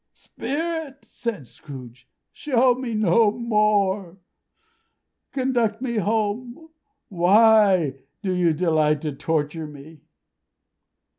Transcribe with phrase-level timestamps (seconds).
[0.15, 4.17] "Spirit!" said Scrooge, "show me no more!
[5.31, 6.69] Conduct me home.
[7.09, 10.01] Why do you delight to torture me?"